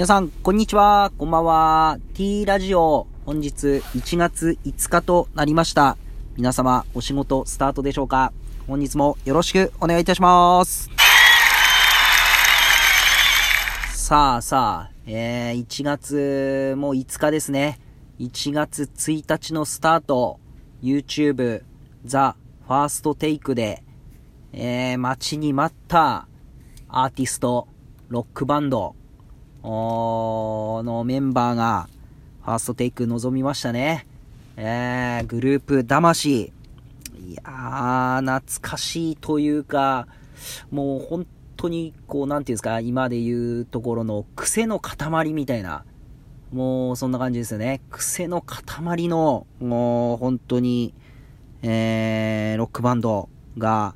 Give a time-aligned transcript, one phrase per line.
[0.00, 1.12] 皆さん、こんにちは。
[1.18, 1.98] こんばんは。
[2.14, 5.98] T ラジオ、本日1月5日となりました。
[6.38, 8.32] 皆様、お仕事スタートでしょうか？
[8.66, 10.88] 本日もよろしくお願いいたします。
[13.92, 17.78] さあさあ、えー、1月もう5日ですね。
[18.20, 20.40] 1月1日のスタート、
[20.82, 21.62] YouTube、
[22.06, 22.36] ザ・
[22.66, 23.84] ファーストテイクで、
[24.54, 26.26] えー、待ちに待った
[26.88, 27.68] アーティスト、
[28.08, 28.96] ロックバンド、
[29.68, 31.88] のメンバーが、
[32.42, 34.06] ファーストテイク臨みましたね。
[34.56, 36.30] えー、グループ魂。
[36.40, 40.06] いやー、懐かしいというか、
[40.70, 45.84] もう本当に、こう、なんていうんですか、今で言うところの癖の塊みたいな、
[46.52, 47.80] もうそんな感じですよね。
[47.90, 50.94] 癖の塊の、もう本当に、
[51.62, 53.94] えー、ロックバンドが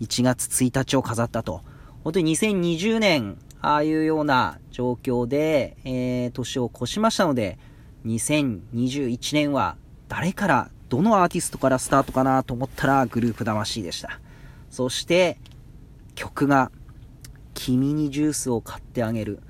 [0.00, 1.62] 1月1日を飾ったと。
[2.04, 7.58] 本当に2020年ああいうような状況で、えー、年を越しましたので、
[8.04, 14.20] 2021年は誰から、どのアーティストからスタートかなと思ったらグループ魂でした。
[14.70, 15.40] そして、
[16.14, 16.70] 曲が、
[17.54, 19.40] 君にジュースを買ってあげる。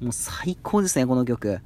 [0.00, 1.60] もう最高ですね、この曲。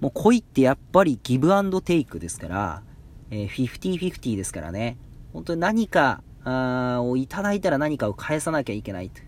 [0.00, 2.82] もう恋ってやっぱりギブアンドテイクですから、
[3.30, 4.96] えー、50-50ですからね。
[5.34, 9.20] 本当に何かあをいただいたら何かを返さなきゃいけないと。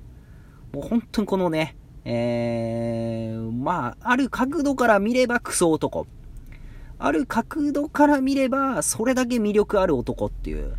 [0.75, 6.07] もう本当にこのね、えー、まあ、ある角度から見ればクソ男。
[6.99, 10.77] ある角度から見れば、それだけ魅力ある男っていう、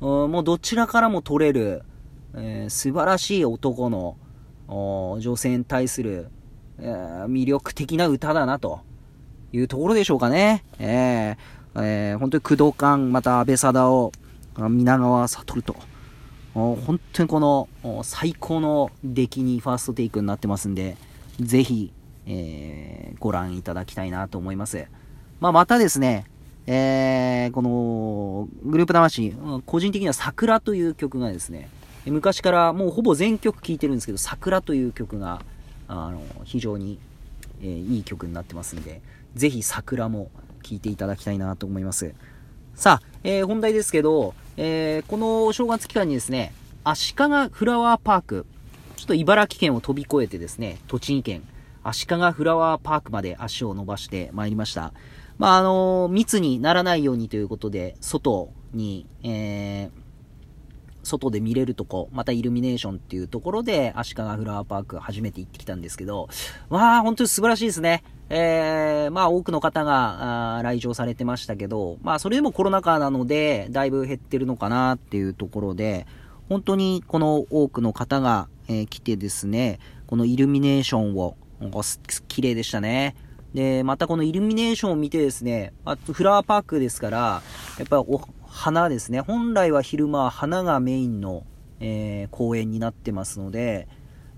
[0.00, 1.82] もうどちらからも取れる、
[2.34, 4.16] えー、素晴らしい男の、
[4.68, 6.28] 女性に対する、
[6.78, 8.80] えー、魅力的な歌だな、と
[9.52, 10.64] いうところでしょうかね。
[10.78, 14.12] えー、えー、本当に工藤館、また安倍貞夫、
[14.68, 15.74] 皆川悟と、
[16.54, 17.68] 本当にこの
[18.02, 20.96] 最高の出来にファーストテイクになってますんで、
[21.40, 21.92] ぜひ、
[22.26, 24.86] えー、ご覧いただきたいなと思います。
[25.40, 26.24] まあ、またですね、
[26.66, 29.34] えー、このグループ魂、
[29.64, 31.68] 個人的には桜という曲がですね、
[32.06, 35.42] 昔からもうほぼ全曲聴いてるんですけど、桜という曲が、
[35.86, 36.98] あの、非常に、
[37.62, 39.00] えー、いい曲になってますんで、
[39.34, 40.30] ぜひ桜も
[40.62, 42.14] 聴いていただきたいなと思います。
[42.78, 46.52] さあ、えー、本題ですけど、えー、このお正月期間にですね、
[46.84, 48.46] 足利フラワーパーク、
[48.94, 51.42] ちょっと茨城県を飛び越えてですね、栃木県、
[51.82, 54.92] 足利フラワーパークまで足を伸ばしてまいりました。
[55.38, 59.90] まあ、あのー、密にならないようにということで、外に、えー、
[61.08, 66.28] 外で見れるとこ、またイルミネーションっていうところで、足利フラワーパーク初めて行ってきたんですけど、
[66.68, 68.04] わあ、本当に素晴らしいですね。
[68.30, 76.06] えー、まあ多くの方が来場されてましたけど、まあそれでもコロナ禍なので、だいぶ減ってるのかなっていうところで、
[76.48, 81.36] 本当にこの多くの方が、えー、来てですね、このイルミネーションを、
[82.28, 83.16] 綺麗でしたね。
[83.54, 87.42] で、またこのイルミネーションを見てですね、あフラワーパークですから、
[87.78, 89.20] やっぱお花ですね。
[89.20, 91.44] 本来は昼間は花がメインの、
[91.80, 93.88] えー、公園になってますので、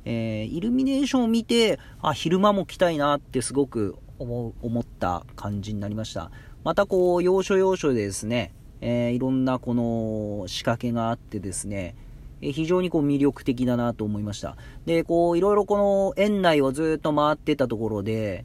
[0.04, 6.31] えー、イルミネーションを見て、あ、昼間も来たいなってすごく思思った感じになりました。
[6.65, 11.94] またこう、要所要所でですね、えー、いろんなこの仕掛けがあってですね、
[12.42, 14.56] え非常にこう魅力的だなと思いました。
[14.87, 18.44] で、こう、いろいろこの園内をずっと回ってたところで、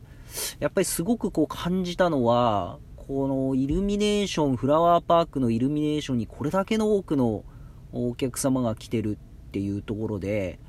[0.59, 7.43] やっぱりすごくこう感じたのは、このイルミネーション、フラワーパークのイルミネーションにこれだけの多くの
[7.91, 10.59] お客様が来てるっていうところで、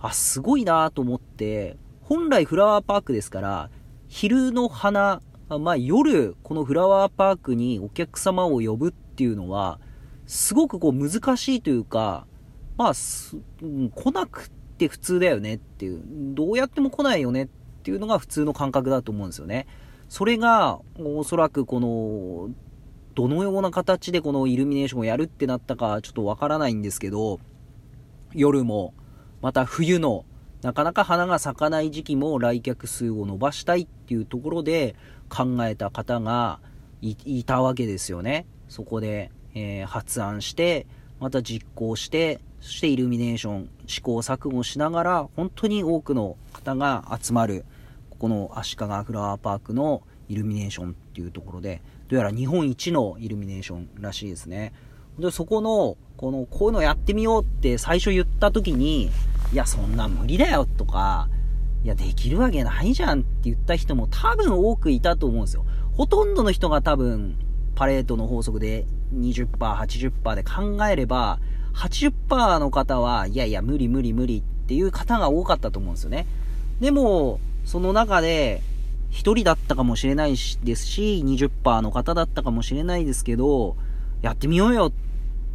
[0.00, 3.70] あ、すごいなと思って、本来フラワーパークですから、
[4.08, 9.78] 昼の花、まあ夜、このフラワーパークにお客様を呼ぶっていうのは、
[10.26, 12.26] すごくこう難しいというか、
[12.76, 12.92] まあ、
[13.62, 16.02] うん、来なくて普通だよねっていう、
[16.34, 19.66] どうやっても来ないよねっっていうのが普通の感覚だと思うんですよね。
[20.08, 22.50] それが、おそらくこの、
[23.14, 27.40] どのような形でこのイルミネーションをやるってなったかちょっとわからないんですけど、
[28.34, 28.94] 夜も、
[29.42, 30.24] また冬の
[30.62, 34.96] なかなか花が咲かない時期も来客数を伸ばしたいっていうところで
[35.28, 36.58] 考えた方が
[37.00, 38.46] いたわけですよね。
[38.68, 40.86] そこで、えー、発案して、
[41.20, 47.64] また実行して、そしてイルミネーション、試行錯誤しながら、本当に多くの方が集まる、
[48.10, 54.72] ここの足利フラワーパークのイルミネーションっていうところで、どうやら日本一のイルミネーションらしいですね。
[55.18, 59.10] で、そこの、この、こういうのやってみようって最初言った時に、
[59.52, 61.28] いや、そんな無理だよとか、
[61.84, 65.64] いや、できるわけないじゃんって言った人も多分多くいたと思うんですよ。
[65.94, 67.38] ほとんどの人が多分、
[67.74, 71.40] パレートの法則で20%、80%で考えれば、
[71.74, 76.26] 80%の方は、いやいや、無理無理無理っていう方が多かったと思うんですよね。
[76.80, 78.62] でも、その中で、
[79.10, 83.76] 一人だったかもしれないしですし、20%の方だったかもしれないですけど、
[84.22, 84.92] やってみようよっ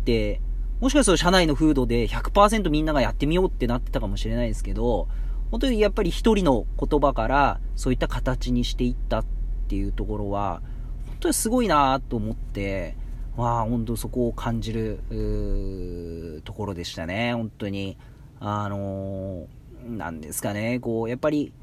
[0.06, 0.42] て、
[0.82, 5.08] もしかすると社内の風土で100%みんながやってみようってなってたかもしれないですけど、
[5.52, 9.26] 本当にやっぱり一人の言葉からそういった形にしていったっ
[9.70, 10.62] ていうところは、
[11.08, 12.98] 本当にすごいなと思って、
[13.38, 17.98] まあ本当そこを感じる、ところでしたね、本当に。
[18.40, 19.46] あのー、
[19.88, 21.54] なんですかね、こう、やっぱり、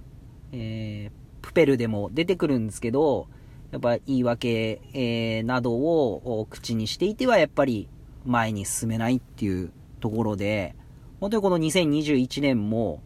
[0.53, 3.29] えー、プペルでも出てくるんですけど、
[3.71, 7.89] やっぱ言い訳、えー、などを口にしていては、やっぱり
[8.25, 10.75] 前に進めないっていうところで、
[11.21, 13.03] 本当にこの2021年も、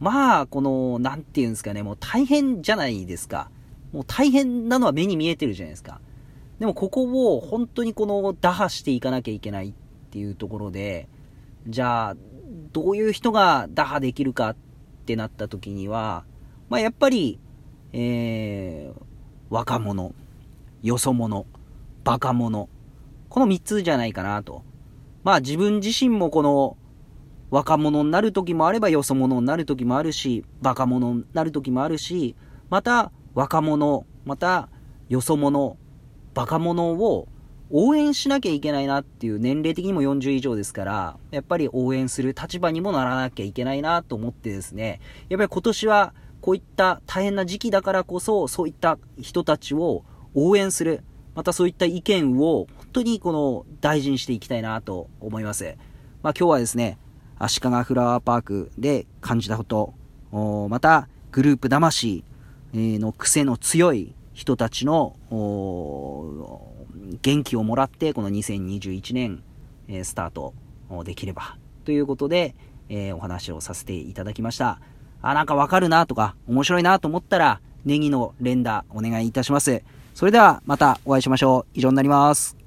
[0.00, 3.50] まあ、この、なんていうんですかね、もう大変じゃないですか。
[3.92, 6.00] もう大変なのは目に見えてるじゃないですか。
[6.58, 9.72] でもここを本当にこの打破していかなきゃいけないっ
[10.10, 11.08] ていうところで、
[11.68, 12.16] じゃあ、
[12.72, 14.56] どういう人が打破できるかっ
[15.06, 16.24] てなった時には、
[16.68, 17.38] まあやっぱり、
[17.92, 19.02] えー、
[19.50, 20.14] 若者、
[20.82, 21.46] よそ者、
[22.04, 22.68] バカ者、
[23.28, 24.62] この3つじゃないかなと。
[25.24, 26.76] まあ自分自身もこの
[27.50, 32.36] 若者になる時もあればよそ者になる時もあるし、バカ者になる時もあるし、
[32.70, 34.68] また若者、また
[35.08, 35.76] よそ者、
[36.34, 37.28] バカ者を
[37.70, 50.04] 応援しなきゃいけないなっていう年齢的にも40以上ですから、やっぱり応援する立場にもならなきゃいけないなと思ってですね、やっぱり今年はこういった大変な時期だからこそ、そういった人たちを
[50.34, 51.02] 応援する、
[51.34, 55.76] またそういった意見を本当にこの大事にしていきたいなと思います。
[56.22, 56.98] まあ今日はですね、
[57.38, 59.94] 足利フラワーパークで感じたこと、
[60.68, 62.24] またグループ魂
[62.72, 65.16] の癖の強い人たちの
[67.22, 69.42] 元気をもらって、この2021年、
[69.88, 70.54] えスタート
[71.02, 72.54] できればということで、
[72.88, 74.80] えー、お話をさせていただきました。
[75.22, 79.82] あ、なんかわかるなとか、面白いなと思ったら、ネギの連打お願いいたします。
[80.14, 81.66] それではまたお会いしましょう。
[81.74, 82.57] 以上になります。